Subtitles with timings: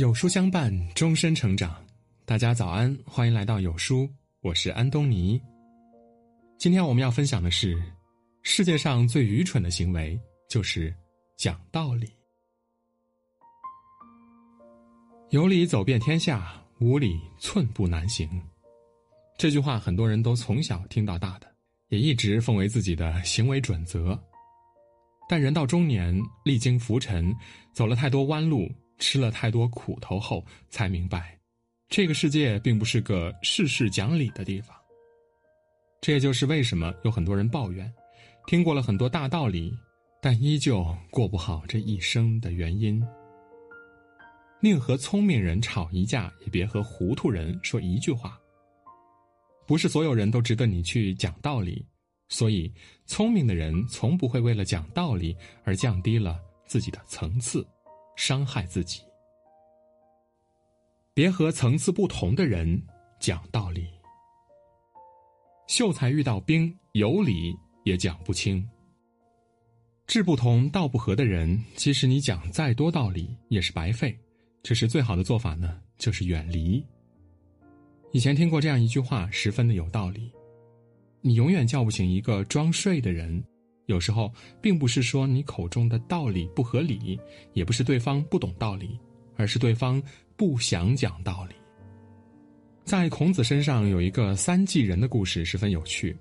[0.00, 1.76] 有书相伴，终身成长。
[2.24, 4.08] 大家早安，欢迎来到有书，
[4.40, 5.38] 我是安东尼。
[6.56, 7.78] 今天我们要分享的是，
[8.40, 10.18] 世界上最愚蠢的行为
[10.48, 10.90] 就是
[11.36, 12.08] 讲道理。
[15.28, 18.26] 有理走遍天下，无理寸步难行。
[19.36, 21.46] 这句话很多人都从小听到大的，
[21.90, 24.18] 也一直奉为自己的行为准则。
[25.28, 27.30] 但人到中年，历经浮沉，
[27.74, 28.66] 走了太多弯路。
[29.00, 31.36] 吃了太多苦头后，才明白，
[31.88, 34.76] 这个世界并不是个事事讲理的地方。
[36.00, 37.92] 这也就是为什么有很多人抱怨，
[38.46, 39.76] 听过了很多大道理，
[40.22, 43.02] 但依旧过不好这一生的原因。
[44.62, 48.38] 宁和聪明人吵一架，也别和糊涂人说一句话。
[49.66, 51.86] 不是所有人都值得你去讲道理，
[52.28, 52.70] 所以
[53.06, 57.66] 聪明的人从不会为了讲道理而降低了自己的层次。
[58.20, 59.00] 伤害自己，
[61.14, 62.78] 别和层次不同的人
[63.18, 63.88] 讲道理。
[65.66, 68.62] 秀才遇到兵，有理也讲不清。
[70.06, 74.14] 志不同道不合的人，即使你讲再多道理也是白费。
[74.62, 76.84] 这时最好的做法呢，就是远离。
[78.12, 80.30] 以前听过这样一句话，十分的有道理：
[81.22, 83.42] 你永远叫不醒一个装睡的人。
[83.90, 87.18] 有时候，并不是说你口中的道理不合理，
[87.52, 88.98] 也不是对方不懂道理，
[89.36, 90.02] 而是对方
[90.36, 91.54] 不想讲道理。
[92.84, 96.16] 在孔子身上有一个三季人的故事，十分有趣。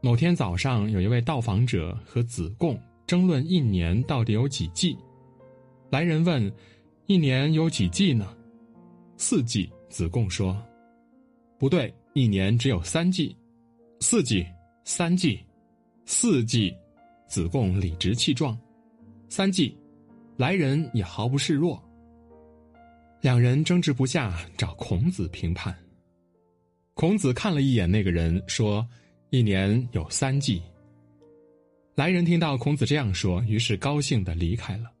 [0.00, 4.96] 某天早上，有一位到访者和子贡争论一年到底有几季。
[5.90, 6.52] 来人问
[7.06, 8.34] ：“一年有几季呢？”
[9.18, 9.70] 四季。
[9.88, 10.60] 子贡说
[11.58, 13.34] ：“不对，一年只有三季。
[14.00, 14.44] 四季，
[14.84, 15.40] 三季。”
[16.08, 16.72] 四季，
[17.26, 18.56] 子贡理直气壮；
[19.28, 19.76] 三季，
[20.36, 21.82] 来人也毫不示弱。
[23.20, 25.76] 两人争执不下，找孔子评判。
[26.94, 28.86] 孔子看了一眼那个人，说
[29.30, 30.62] ：“一年有三季。”
[31.96, 34.92] 来人听到孔子这样说，于是高兴的离开了。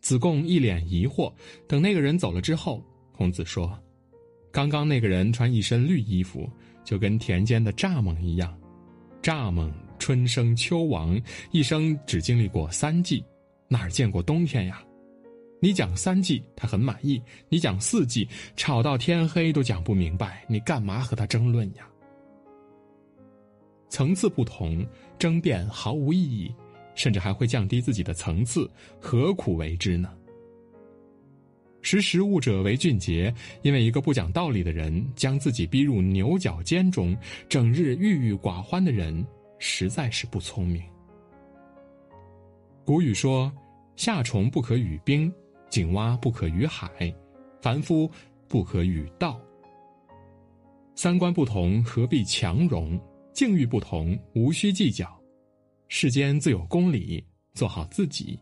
[0.00, 1.32] 子贡一脸疑惑。
[1.66, 2.80] 等那个人走了之后，
[3.10, 3.76] 孔子说
[4.52, 6.48] ：“刚刚那个人穿一身绿衣服，
[6.84, 8.56] 就跟田间的蚱蜢一样，
[9.20, 9.72] 蚱蜢。”
[10.04, 11.18] 春生秋亡，
[11.50, 13.24] 一生只经历过三季，
[13.68, 14.84] 哪儿见过冬天呀？
[15.62, 20.44] 你讲三季，他很满意；你讲四季，吵到天黑都讲不明白。
[20.46, 21.88] 你干嘛和他争论呀？
[23.88, 24.86] 层次不同，
[25.18, 26.54] 争辩毫无意义，
[26.94, 30.12] 甚至还会降低自己的层次，何苦为之呢？
[31.80, 37.16] 识时务者为俊杰，因为一个不讲道理的人，将自己逼入牛角尖中，
[37.48, 39.26] 整日郁郁寡欢的人。
[39.66, 40.84] 实在是不聪明。
[42.84, 43.50] 古语说
[43.96, 45.32] ：“夏虫不可语冰，
[45.70, 47.12] 井蛙不可语海，
[47.62, 48.08] 凡夫
[48.46, 49.40] 不可语道。”
[50.94, 53.00] 三观不同，何必强融？
[53.32, 55.18] 境遇不同，无需计较。
[55.88, 58.38] 世间自有公理，做好自己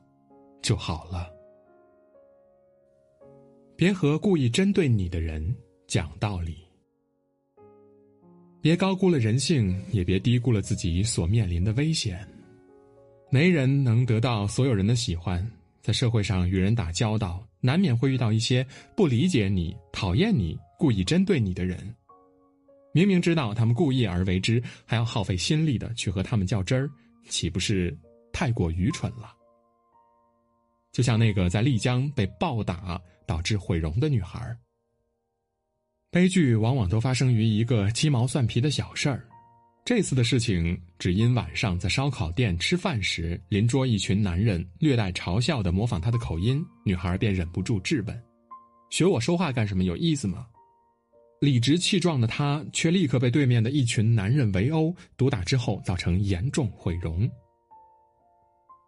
[0.60, 1.32] 就好了。
[3.76, 5.56] 别和故意针对你的人
[5.86, 6.66] 讲道理。
[8.62, 12.24] 别高估了人性，也别低估了自己所面临的危险。
[13.28, 15.44] 没人能得到所有人的喜欢，
[15.80, 18.64] 在社会上与人打交道，难免会遇到一些
[18.96, 21.76] 不理解你、讨厌你、故意针对你的人。
[22.92, 26.88] 明明知道他们故意而为之，还要耗费心力的去和他们较真儿，
[27.28, 27.92] 岂不是
[28.32, 29.34] 太过愚蠢了？
[30.92, 34.56] 就像那个在丽江被暴打导致毁容的女孩。
[36.12, 39.26] 悲剧往往都发生于一个鸡毛蒜皮的小事儿。
[39.82, 48.22] 这次的事情只因晚上在烧烤店吃饭时，邻桌一群男人略带嘲笑的模仿他的口音，女孩便忍不住质问
[48.92, 49.84] ：“学我说话干什么？
[49.84, 50.46] 有意思吗？”
[51.40, 57.26] 理直气壮的他却立刻被对面的一群男人围殴，毒打之后造成严重毁容。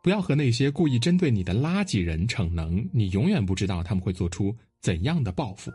[0.02, 5.72] 不要和那些故意针对你的垃圾人逞能，你永远不知道他们会做出怎样的报复。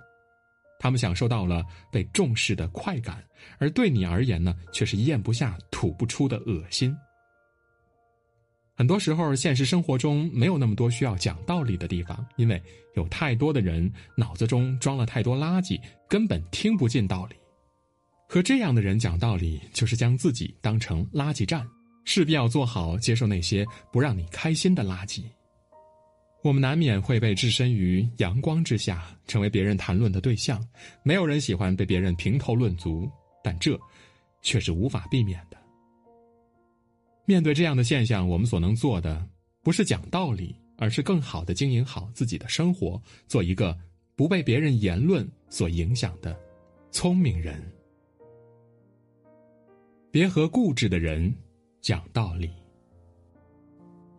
[0.79, 3.23] 他们享受到了被重视的快感，
[3.59, 6.95] 而对你而言呢，却是咽不下、吐不出的恶心。
[8.75, 12.61] 很多时候，现实生活中没有那么多需要讲道理的地方，因为
[12.95, 15.77] 有太多的人脑子中装了太多垃圾，
[16.07, 17.35] 根本听不进道理。
[18.25, 21.67] 和这样的人讲道理，就是将自己当成垃圾站，
[22.05, 25.23] 势必要做好接受那些不让你开心的垃圾。
[26.41, 30.65] 我们难免会被置身于阳光之下，成为别人谈论的对象。
[31.03, 33.09] 没有人喜欢被别人评头论足，
[33.43, 33.77] 但这
[34.41, 35.57] 却是无法避免的。
[37.25, 39.27] 面对这样的现象，我们所能做的
[39.61, 43.77] 不是讲道理，而是更好的经营好自己的生活，做一个
[44.15, 46.39] 不被别人言论所影响的
[46.89, 47.61] 聪明人。
[50.09, 51.35] 别和固执的人
[51.81, 52.49] 讲道理。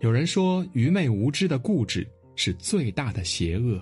[0.01, 3.79] 有人说，愚昧无知的固执是最大的邪恶。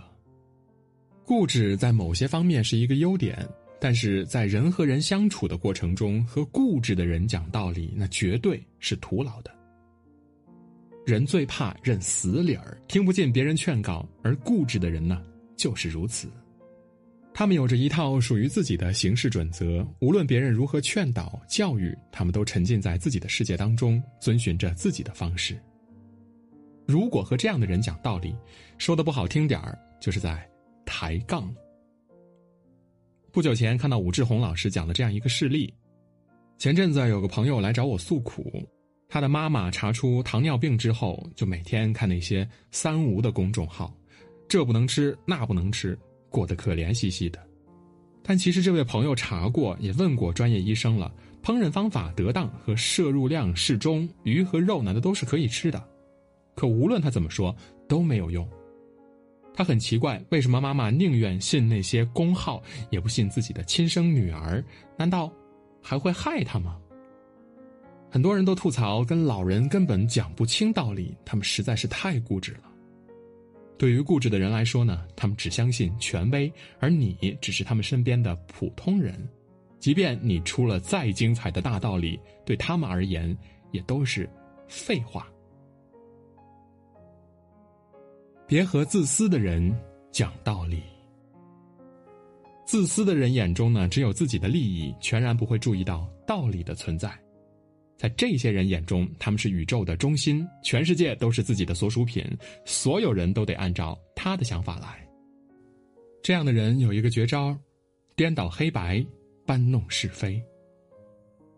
[1.24, 3.48] 固执在某些方面是一个优点，
[3.80, 9.56] 但是在人和人相处的过程中，和固执的人讲道理，那绝对是徒劳的。
[11.06, 15.22] 人最怕认死理儿，听不进别人劝告，而固执的人呢，
[15.56, 16.28] 就是如此。
[17.32, 25.56] 他们有着一套属于自己的行事准则，无论别人如何劝导、教育，他们都沉浸在自己的世界当中，遵循着自己的方式。
[26.88, 28.34] 如果和这样的人讲道理，
[28.78, 30.48] 说的不好听点儿，就是在
[30.86, 31.54] 抬杠。
[33.30, 35.70] 不久前看到武志红老师讲了这样一个事例，
[36.56, 38.66] 前阵子有个朋友来找我诉苦。
[39.06, 43.94] 他的妈妈查出糖尿病之后，就每天看那些“三无”的公众号，
[44.48, 45.98] 这不能吃，那不能吃，
[46.30, 47.38] 过得可怜兮兮的。
[48.22, 55.86] 但其实这位朋友查过，也问过专业医生了，烹饪方法得当和摄入量适中，鱼和肉呢，那都是可以吃的。
[56.58, 57.54] 可无论他怎么说，
[57.88, 58.44] 都没有用。
[59.54, 62.60] 他很奇怪，为什么妈妈宁愿信那些公号，
[62.90, 64.64] 也不信自己的亲生女儿？
[64.96, 65.32] 难道
[65.80, 66.76] 还会害他吗？
[68.10, 72.64] 很多人都吐槽，跟老人根本讲不清道理，他们实在是太固执了。
[73.78, 79.14] 对于固执的人来说呢，他们只相信权威，而你只是他们身边的普通人。
[79.78, 83.38] 即便你出了再精彩的大道理，对他们而言
[83.70, 84.28] 也都是
[84.66, 85.28] 废话。
[88.48, 89.78] 别和自私的人
[90.10, 90.82] 讲道理。
[92.64, 97.12] 自私的人眼中呢，只有自己的利益，全然不会注意到道理的存在。
[97.98, 102.24] 在这些人眼中，他们是宇宙的中心，全世界都是自己的所属品，
[102.64, 105.06] 所有人都得按照他的想法来。
[106.22, 107.54] 这样的人有一个绝招：
[108.16, 109.04] 颠倒黑白，
[109.44, 110.42] 搬弄是非。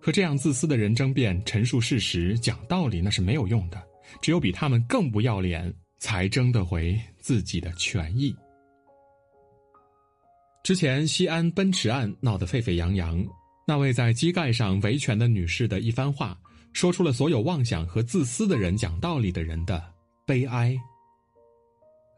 [0.01, 3.81] 和这样自私的人争辩、陈述事实、讲道理，那是没有用的。
[4.21, 8.35] 只有比他们更不要脸，才争得回自己的权益。
[10.65, 13.25] 之前西安奔驰案闹得沸沸扬扬。
[13.67, 16.37] 那位在机盖上维权的女士的一番话，
[16.73, 19.81] 说出了所有妄想和自私的人讲道理的人的
[20.27, 20.77] 悲哀。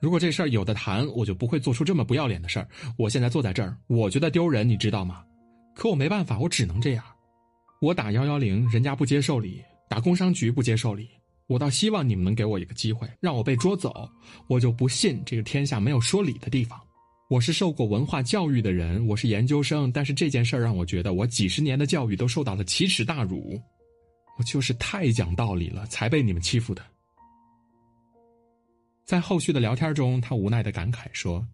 [0.01, 2.67] 如果这事儿有的谈，我就不会做出这么不要脸的事儿。
[2.97, 5.23] 我现在坐在这儿，我觉得丢人，你知道吗？
[5.75, 7.05] 可我没办法，我只能这样。
[7.83, 11.11] 我打幺幺零，人家不接受理；打工商局不接受理。
[11.49, 14.09] 我倒希望你们能给我一个机会，让我被捉走。
[14.47, 16.81] 我就不信这个天下没有说理的地方。
[17.29, 23.61] 我是受过文化教育的人，我是研究生，但是这件事儿让我觉得我几十年的教育都受到了奇耻大辱，
[24.39, 26.83] 我就是太讲道理了，才被你们欺负的。
[29.05, 31.47] 在后续的聊天中，他无奈的感慨说：“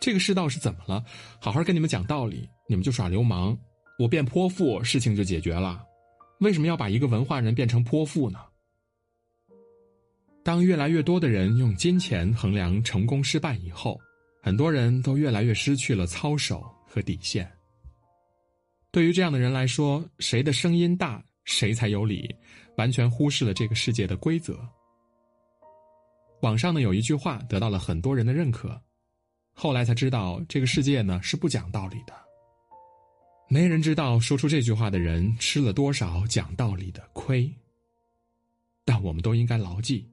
[0.00, 1.04] 这个世道是怎么了？
[1.40, 3.56] 好好跟你们讲道理，你们就耍流氓，
[3.98, 5.82] 我变泼妇，事情就解决了。
[6.40, 8.38] 为什么要把一个文化人变成泼妇呢？”
[10.44, 14.00] 当越来越多的人用金钱衡量成功失败以后。
[14.42, 17.50] 很多人都越来越失去了操守和底线。
[18.90, 22.28] 对于这样的人来说，谁的声音大，谁才有理，
[22.76, 24.60] 完全忽视了这个世界的规则。
[26.42, 28.78] 网上呢有一句话得到了很多人的认可，
[29.54, 32.12] 后来才知道这个世界呢是不讲道理的。
[33.48, 37.50] 没人知道说出这句话的人吃了多少讲道理的亏。
[38.84, 40.06] 但我们都应该牢记，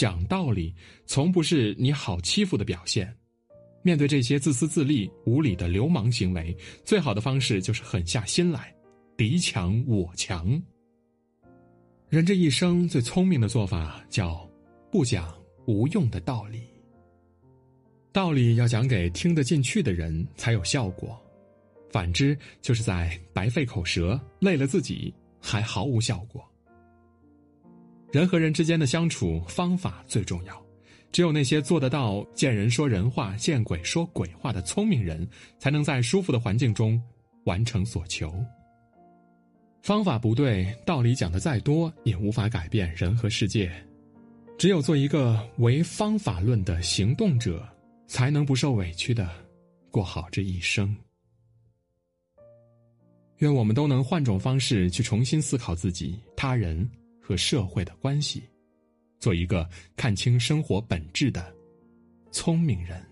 [0.00, 3.14] 讲道理从不是你好欺负的表现。
[3.82, 8.74] 面对这些自私自利、无理的流氓行为，最好的方式就是狠下心来，
[9.14, 10.58] 敌强我强。
[12.08, 14.48] 人这一生最聪明的做法叫
[14.90, 16.62] 不讲无用的道理。
[18.10, 21.14] 道理要讲给听得进去的人才有效果，
[21.90, 26.49] 反之就是在白费口舌，累了自己还毫无效果。
[28.12, 30.60] 人和人之间的相处方法最重要。
[31.12, 37.02] 只有那些做得到见人说人话、见鬼说鬼话的聪明人，才能在舒服的环境中
[37.44, 38.32] 完成所求。
[39.82, 43.72] 方法不对，道理讲的再多，也无法改变人和世界。
[44.56, 47.66] 只有做一个唯方法论的行动者，
[48.06, 49.28] 才能不受委屈的
[49.90, 50.94] 过好这一生。
[53.38, 56.88] 愿我们都能换种方式去重新思考自己、他人
[57.30, 58.42] 和社会的关系。
[59.20, 61.54] 做一个看清生活本质的
[62.32, 63.09] 聪明人。